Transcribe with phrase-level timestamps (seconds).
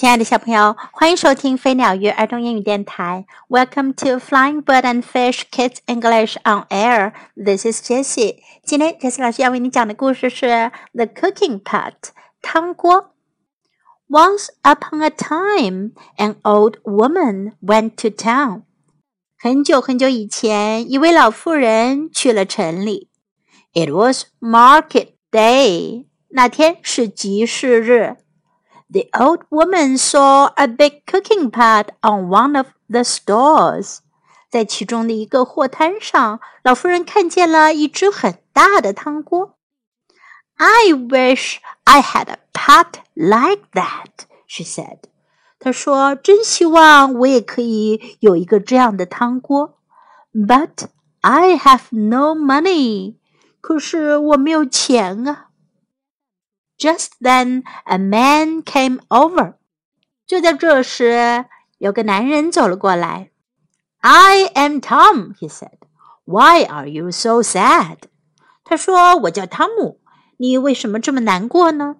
[0.00, 3.26] 亲爱的小朋友，欢迎收听飞鸟鱼儿童英语电台。
[3.50, 7.12] Welcome to Flying Bird and Fish Kids English on Air.
[7.36, 8.36] This is Jessie.
[8.64, 10.46] 今天 Jessie 老师要为你讲的故事是
[10.94, 11.92] 《The Cooking Pot》
[12.40, 13.12] 汤锅。
[14.08, 18.62] Once upon a time, an old woman went to town.
[19.38, 23.10] 很久很久以前，一位老妇人去了城里。
[23.74, 26.06] It was market day.
[26.30, 28.16] 那天是集市日。
[28.91, 33.99] the old woman saw a big cooking pot on one of the stalls.
[34.49, 39.57] 在其中的一个货摊上，老妇人看见了一只很大的汤锅。
[40.55, 44.99] I wish I had a pot like that, she said.
[45.59, 49.77] 她说：“真希望我也可以有一个这样的汤锅。
[50.33, 50.87] But
[51.21, 53.15] I have no money.
[53.59, 55.47] 可是我没有钱啊。”
[56.79, 59.55] Just then, a man came over.
[60.27, 61.45] 就在这时，
[61.77, 63.31] 有个男人走了过来。
[63.99, 65.77] I am Tom, he said.
[66.25, 67.97] Why are you so sad?
[68.63, 69.99] 他说：“我叫汤姆，
[70.37, 71.97] 你为什么这么难过呢？”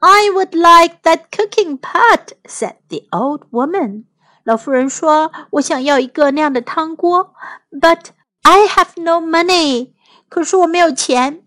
[0.00, 4.04] I would like that cooking pot, said the old woman.
[4.42, 7.34] 老妇人说：“我想要一个那样的汤锅，
[7.70, 8.06] but
[8.42, 9.92] I have no money.
[10.28, 11.45] 可是我没有钱。”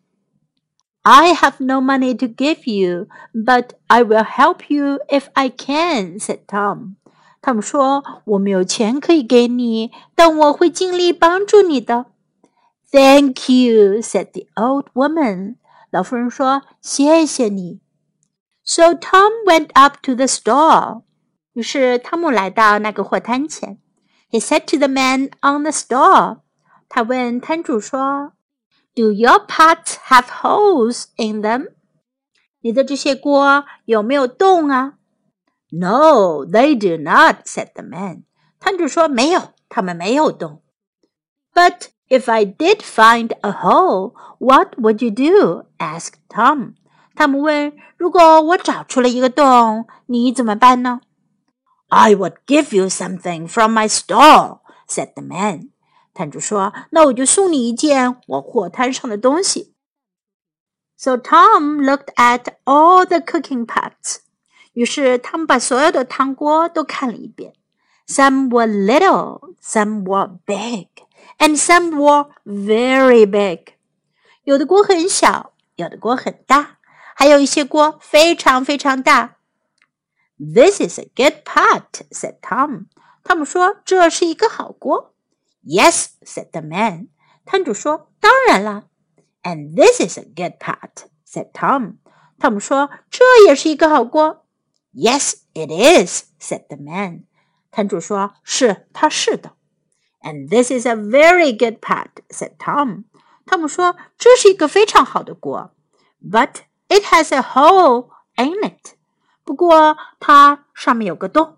[1.03, 6.19] I have no money to give you, but I will help you if I can,"
[6.19, 6.95] said Tom.
[7.41, 12.07] 汤姆说：“我没有钱可以给你，但我会尽力帮助你的。”
[12.91, 15.57] Thank you," said the old woman.
[15.91, 17.81] 老妇人说：“谢谢你。”
[18.65, 21.03] So Tom went up to the stall.
[21.53, 23.77] 于是汤姆来到那个货摊前。
[24.31, 26.39] He said to the man on the stall.
[26.89, 28.31] 他问摊主说。
[28.95, 31.69] do your pots have holes in them?
[32.61, 34.93] 你的这些锅有没有洞啊？
[35.71, 38.23] No, they do not," said the man.
[38.59, 40.61] 摊主说没有，他们没有洞。
[41.53, 45.65] But if I did find a hole, what would you do?
[45.77, 46.75] asked Tom.
[47.15, 51.01] 汤姆问：“如果我找出了一个洞，你怎么办呢？”
[51.89, 55.68] I would give you something from my store," said the man.
[56.12, 59.74] 摊主说：“那我就送你一件我货摊上的东西。”
[60.96, 64.18] So Tom looked at all the cooking pots.
[64.72, 67.54] 于是他们把所有的汤锅都看了一遍。
[68.06, 70.88] Some were little, some were big,
[71.38, 73.74] and some were very big.
[74.42, 76.78] 有的锅很小，有的锅很大，
[77.14, 79.36] 还有一些锅非常非常大。
[80.38, 82.86] This is a good pot," said Tom.
[83.22, 85.14] 他们说：“这是一个好锅。”
[85.63, 87.07] Yes, said the man.
[87.45, 88.85] 摊主说：“当然啦。”
[89.43, 91.97] And this is a good pot, said Tom.
[92.39, 94.45] 汤姆说：“这也是一个好锅。”
[94.93, 97.23] Yes, it is, said the man.
[97.71, 99.53] 摊主说：“是，它是的。”
[100.21, 103.03] And this is a very good pot, said Tom.
[103.45, 105.71] 汤姆说：“这是一个非常好的锅。”
[106.23, 108.95] But it has a hole in it.
[109.43, 111.57] 不过它上面有个洞。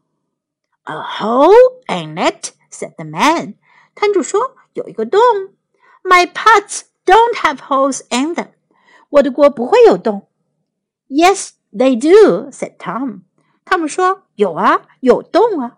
[0.83, 1.53] A hole
[1.87, 3.55] in it, said the man.
[3.95, 5.19] 摊主说：“有一个洞。”
[6.03, 8.49] My pots don't have holes in them.
[9.09, 10.27] 我的锅不会有洞。
[11.09, 13.21] Yes, they do," said Tom.
[13.65, 15.77] 他们说：“有啊，有洞啊。”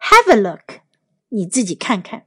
[0.00, 0.80] Have a look.
[1.28, 2.24] 你自己看看。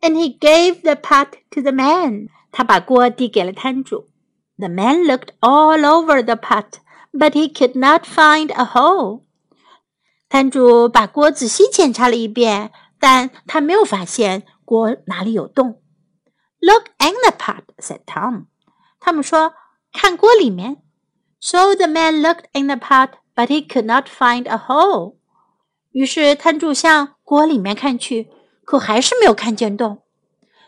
[0.00, 2.28] And he gave the pot to the man.
[2.52, 4.08] 他把锅递给了摊主。
[4.56, 6.80] The man looked all over the pot,
[7.12, 9.22] but he could not find a hole.
[10.28, 15.82] 摊主把锅仔细检查了一遍，但他没有发现 锅哪里有洞？
[16.60, 18.46] Look in the pot," said Tom.
[19.00, 19.54] 他们说：“
[19.92, 20.82] 看锅里面。”
[21.40, 25.16] So the man looked in the pot, but he could not find a hole.
[25.92, 28.30] 于是摊主向锅里面看去，
[28.64, 30.02] 可还是没有看见洞。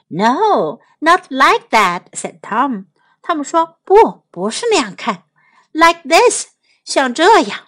[0.08, 2.86] No, not like that," said Tom.
[3.20, 5.24] 他们说：“不，不是那样看，
[5.72, 6.48] like this，
[6.84, 7.60] 像这样。”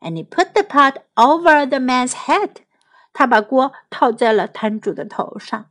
[0.00, 2.56] And he put the pot over the man's head.
[3.12, 5.66] 他把锅套在了摊主的头上。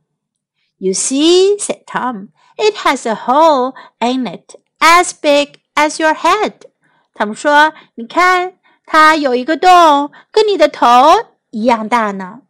[0.78, 6.62] you see, said Tom, it has a hole in it as big as your head.
[7.14, 8.54] 他们说：“你看，
[8.86, 10.86] 它有一个洞，跟你的头
[11.50, 12.42] 一样大呢。”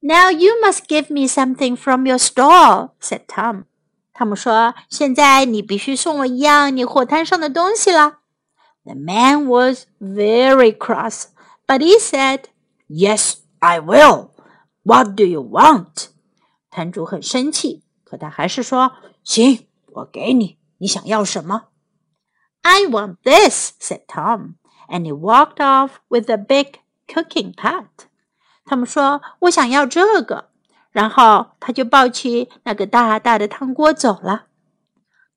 [0.00, 3.64] Now you must give me something from your stall," said Tom.
[4.12, 8.20] 他们说：“现在你必须送我一样你货摊上的东西了。”
[8.86, 11.24] The man was very cross,
[11.66, 12.44] but he said,
[12.88, 14.28] "Yes, I will.
[14.84, 16.09] What do you want?"
[16.70, 20.58] 摊主很生气，可他还是说：“行，我给你。
[20.78, 21.68] 你想要什么
[22.62, 24.54] I want this, said Tom,
[24.88, 27.86] and he walked off with a big cooking pot.
[28.64, 30.50] 他们说：“我想要这个。”
[30.90, 34.46] 然后他就抱起那个大大的汤锅走了。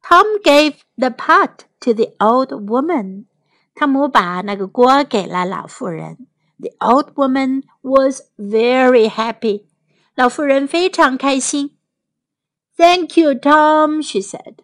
[0.02, 3.26] Tom gave the pot to the old woman.
[3.76, 6.28] 汤姆把那个锅给了老妇人。
[6.58, 9.66] The old woman was very happy.
[10.15, 11.77] 老妇人非常开心。
[12.77, 14.59] Thank you, Tom, she said.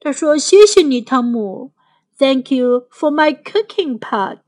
[0.00, 1.72] 她说：“谢谢你，汤姆。
[2.16, 4.38] Thank you for my cooking pot.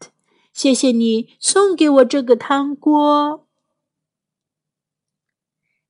[0.54, 3.46] 谢谢你送给我这个汤锅。”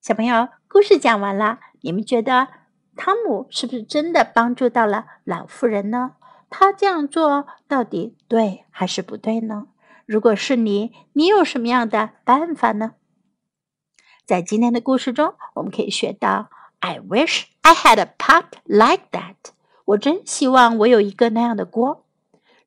[0.02, 2.48] 小朋友，故事讲完了，你们觉得
[2.96, 6.16] 汤姆是不是真的帮助到了老妇人呢？
[6.50, 9.68] 他这样做到底对还是不对呢？
[10.04, 12.94] 如果是你，你有什么样的办法呢？
[14.32, 16.48] 在今天的故事中，我们可以学到
[16.80, 19.34] ：“I wish I had a pot like that。”
[19.84, 22.06] 我真希望我有一个那样的锅。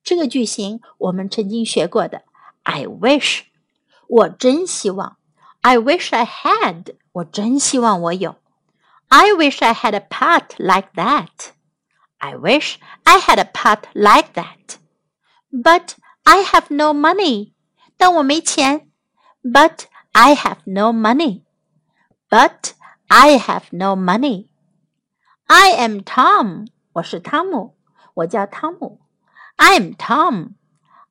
[0.04, 2.22] 这个句型我们曾经学过的。
[2.62, 3.46] “I wish”，
[4.08, 5.18] 我真希望。
[5.62, 8.36] I wish I had，我真希望我有。
[9.08, 11.48] I wish I had a pot like that.
[12.20, 12.76] I wish
[13.06, 14.76] I had a pot like that.
[15.52, 15.94] But
[16.26, 17.54] I have no money.
[17.98, 18.88] 但我没钱。
[19.42, 21.45] But I have no money.
[22.29, 22.73] But
[23.09, 24.47] I have no money.
[25.47, 26.67] I am Tom.
[26.93, 27.77] 我是汤姆，
[28.15, 29.01] 我叫汤姆。
[29.57, 30.51] I am Tom.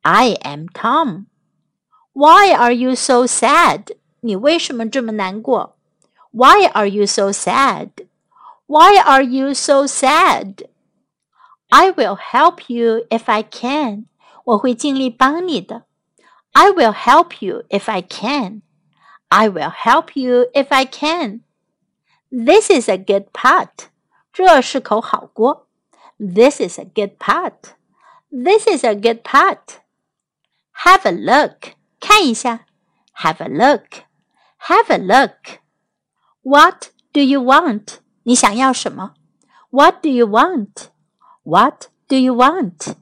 [0.01, 1.25] I am Tom.
[2.13, 3.95] Why are you so sad?
[4.21, 5.77] 你为什么这么难过？
[6.31, 7.89] Why are you so sad?
[8.65, 10.67] Why are you so sad?
[11.69, 14.05] I will help you if I can.
[14.45, 15.83] 我会尽力帮你的。
[16.53, 18.61] I will help you if I can.
[19.33, 21.41] I will help you if I can.
[22.31, 23.89] This is a good pot.
[24.31, 25.67] 这是口好锅。
[26.17, 27.73] This is a good pot.
[28.31, 29.79] This is a good pot.
[30.83, 31.73] Have a look.
[31.99, 32.65] 看一下。
[33.15, 34.03] Have a look.
[34.67, 35.59] Have a look.
[36.41, 37.99] What do you want?
[38.23, 39.15] 你想要什么？
[39.71, 40.89] What do you want?
[41.43, 42.95] What do you want?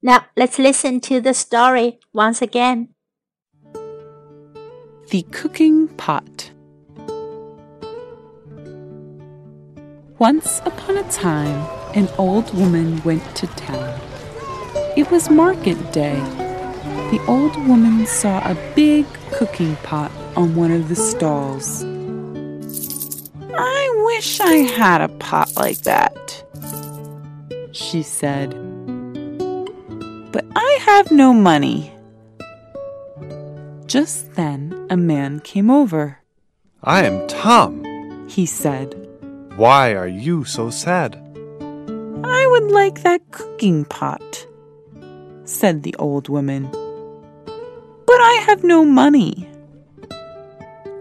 [0.00, 2.88] Now let's listen to the story once again.
[5.09, 6.51] The Cooking Pot.
[10.19, 13.99] Once upon a time, an old woman went to town.
[14.97, 16.19] It was market day
[17.11, 21.83] the old woman saw a big cooking pot on one of the stalls.
[23.55, 26.43] I wish I had a pot like that,
[27.71, 28.49] she said.
[30.31, 31.94] But I have no money.
[33.87, 36.19] Just then, a man came over.
[36.83, 37.83] I am Tom,
[38.27, 38.95] he said.
[39.55, 41.15] Why are you so sad?
[42.23, 44.47] I would like that cooking pot,
[45.43, 46.67] said the old woman.
[48.07, 49.47] But I have no money.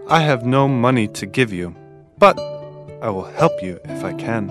[0.08, 1.74] I have no money to give you,
[2.18, 2.38] but
[3.00, 4.48] I will help you if I can,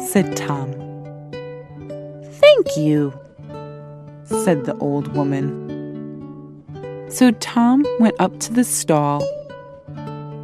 [0.00, 0.72] said Tom.
[2.24, 3.14] Thank you,
[4.24, 5.63] said the old woman.
[7.08, 9.22] So Tom went up to the stall.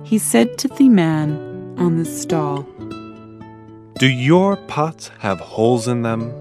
[0.04, 2.62] He said to the man on the stall,
[3.98, 6.32] Do your pots have holes in them?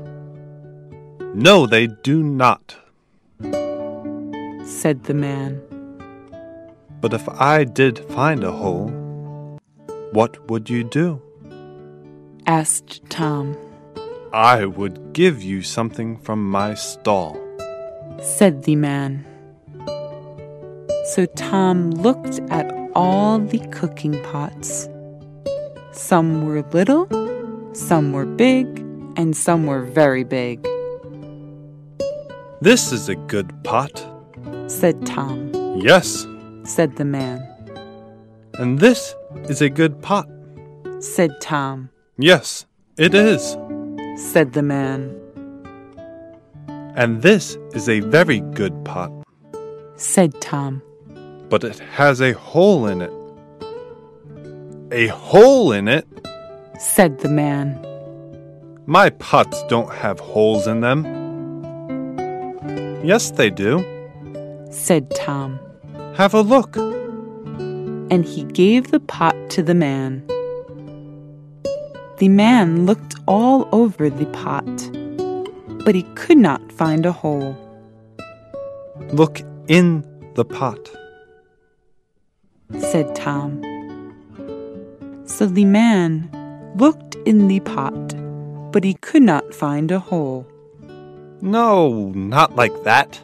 [1.34, 2.76] No, they do not,
[4.66, 5.62] said the man.
[7.02, 8.90] But if I did find a hole,
[10.12, 11.22] what would you do?
[12.48, 13.56] asked Tom.
[14.34, 17.38] I would give you something from my stall,
[18.22, 19.26] said the man.
[21.10, 24.88] So Tom looked at all the cooking pots.
[25.92, 27.08] Some were little,
[27.74, 28.68] some were big,
[29.18, 30.64] and some were very big.
[32.62, 34.06] This is a good pot,
[34.68, 35.52] said Tom.
[35.82, 36.28] Yes,
[36.64, 37.42] said the man.
[38.60, 40.30] And this is a good pot,
[41.00, 41.90] said Tom.
[42.20, 43.58] Yes, it is,
[44.32, 45.20] said the man.
[46.96, 49.12] And this is a very good pot,
[49.96, 50.84] said Tom.
[51.50, 53.14] But it has a hole in it.
[54.92, 56.08] A hole in it?
[56.80, 57.86] said the man.
[58.86, 61.06] My pots don't have holes in them.
[63.04, 63.84] Yes, they do
[64.70, 65.60] said Tom.
[66.16, 66.76] Have a look.
[66.78, 70.26] And he gave the pot to the man.
[72.18, 74.66] The man looked all over the pot,
[75.86, 77.56] but he could not find a hole.
[79.12, 80.04] Look in
[80.36, 80.80] the pot,
[82.78, 83.62] said Tom.
[85.26, 86.30] So the man
[86.76, 88.16] looked in the pot,
[88.72, 90.46] but he could not find a hole.
[91.42, 93.20] No, not like that.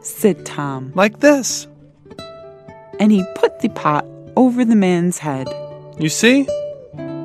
[0.00, 1.66] Said Tom, Like this.
[2.98, 4.04] and he put the pot
[4.36, 5.48] over the man's head.
[5.98, 6.48] You see?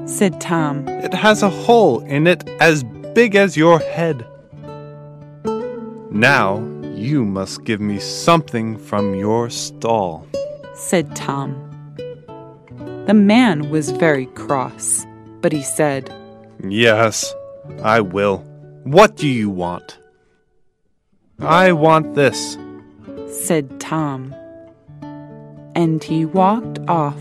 [0.06, 4.26] Said Tom, It has a hole in it as big as your head.
[6.12, 6.60] Now
[6.94, 10.28] you must give me something from your stall.
[10.76, 11.56] Said Tom.
[13.08, 15.06] The man was very cross,
[15.42, 16.14] but he said,
[16.68, 17.34] Yes,
[17.84, 18.38] I will.
[18.84, 19.98] What do you want?
[21.40, 22.58] I want this.
[23.28, 24.36] said Tom.
[25.76, 27.20] And he walked off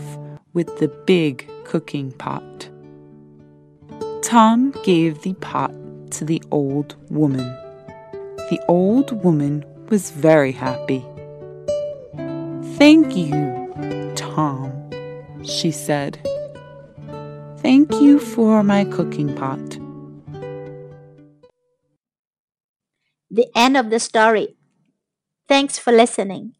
[0.53, 2.69] with the big cooking pot.
[4.21, 5.71] Tom gave the pot
[6.11, 7.45] to the old woman.
[8.49, 11.05] The old woman was very happy.
[12.77, 14.71] Thank you, Tom,
[15.43, 16.19] she said.
[17.59, 19.79] Thank you for my cooking pot.
[23.31, 24.57] The end of the story.
[25.47, 26.53] Thanks for listening.